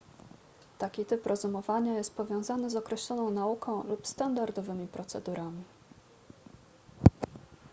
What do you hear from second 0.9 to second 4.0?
typ rozumowania jest powiązany z określoną nauką